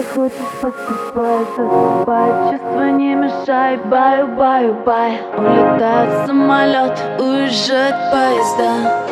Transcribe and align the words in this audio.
Как 0.00 0.14
хочешь 0.14 0.36
поступай 0.62 1.44
Засыпай 1.56 2.30
Чувства 2.50 2.90
не 2.90 3.14
мешай. 3.14 3.76
Баю, 3.76 4.28
баю, 4.28 4.74
бай 4.86 5.20
Улетает 5.36 6.26
самолет 6.26 6.98
Уезжает 7.18 7.94
поезда. 8.10 9.04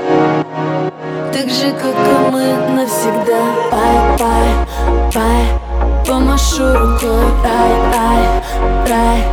Так 1.31 1.51
же, 1.51 1.73
как 1.73 1.95
и 1.95 2.33
мы 2.33 2.55
навсегда. 2.75 3.41
Bye, 3.71 4.19
bye, 4.19 4.49
bye. 5.15 5.45
Помашу 6.07 6.73
рукой. 6.73 7.27
Рай, 7.45 7.71
рай, 7.93 8.25
рай. 8.89 9.25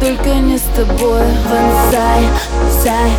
Только 0.00 0.30
не 0.36 0.56
с 0.56 0.62
тобой. 0.74 1.26
Вонзай, 1.50 2.26
зай 2.82 3.10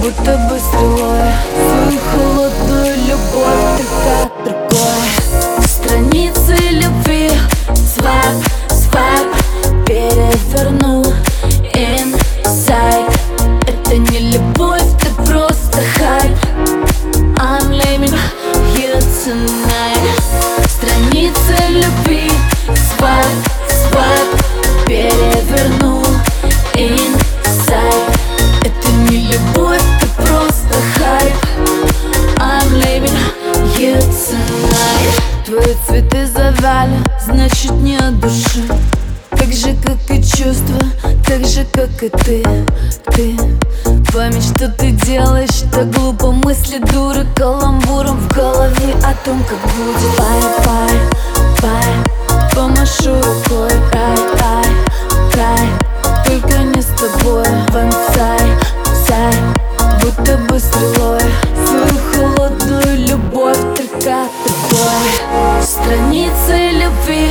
Будто 0.00 0.38
бы 0.48 0.58
стрелой. 0.58 1.32
Свою 1.68 2.00
холодную 2.12 2.94
любовь 3.06 3.76
Только 3.76 4.30
другой 4.30 4.35
Свайп, 23.26 23.44
свайп 23.90 24.86
Переверну 24.86 26.02
Inside 26.74 28.16
Это 28.62 28.88
не 29.08 29.28
любовь, 29.32 29.82
ты 30.00 30.06
просто 30.16 30.74
хайп. 30.96 31.34
I'm 32.38 32.72
leaving 32.80 33.18
you 33.78 33.98
tonight 33.98 35.22
Твои 35.44 35.74
цветы 35.86 36.26
завяли, 36.26 36.98
значит 37.24 37.72
не 37.72 37.96
от 37.96 38.18
души. 38.20 38.62
Так 39.30 39.52
же, 39.52 39.76
как 39.84 40.10
и 40.10 40.22
чувства, 40.22 40.78
так 41.26 41.44
же, 41.46 41.64
как 41.72 42.02
и 42.02 42.08
ты, 42.08 42.42
ты 43.12 43.36
Память, 44.12 44.44
что 44.44 44.68
ты 44.68 44.90
делаешь, 44.90 45.62
так 45.70 45.90
глупо. 45.90 46.32
Мысли 46.32 46.78
дуры 46.78 47.26
Каламбуром 47.36 48.18
в 48.18 48.28
голове 48.34 48.94
о 49.04 49.14
том, 49.24 49.42
как 49.44 49.58
будет. 49.72 50.16
Пай, 50.16 50.42
пай, 50.64 51.00
пай, 51.60 52.25
помашу 52.56 53.14
рукой 53.14 53.70
Рай, 53.92 54.16
рай, 54.40 54.64
рай, 55.36 55.68
только 56.24 56.58
не 56.58 56.80
с 56.80 56.86
тобой 56.86 57.46
Ванцай, 57.68 58.48
цай, 59.06 59.34
будто 60.00 60.38
бы 60.48 60.58
стрелой. 60.58 61.20
Свою 61.66 61.98
холодную 62.12 63.08
любовь 63.08 63.58
только 63.76 63.98
тобой 64.00 65.62
Страницы 65.62 66.70
любви. 66.72 67.28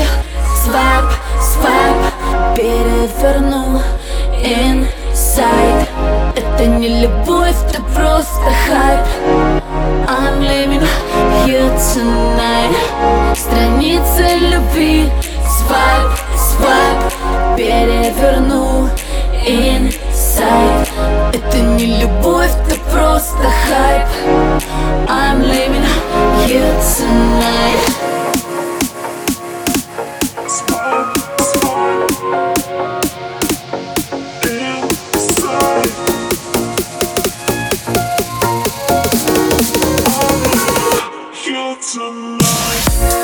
Свайп, 0.64 1.06
свайп. 1.42 2.56
Переверну 2.56 3.81
Inside 4.44 5.88
Это 6.36 6.66
не 6.68 7.02
любовь, 7.02 7.56
ты 7.72 7.81
просто 7.94 8.52
хайп. 8.68 9.00
I'm 10.08 10.42
leaving 10.42 11.05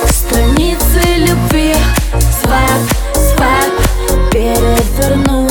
Страницы 0.09 1.01
любви 1.17 1.75
Свайп, 2.41 2.83
свайп 3.13 3.73
Переверну 4.31 5.47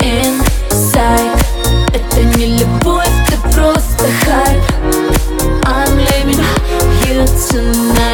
Inside 0.00 1.38
Это 1.94 2.22
не 2.36 2.58
любовь, 2.58 3.08
ты 3.28 3.36
просто 3.52 4.04
хайп. 4.24 4.62
I'm 5.64 5.96
leaving 5.96 6.40
you 7.06 7.24
tonight 7.48 8.11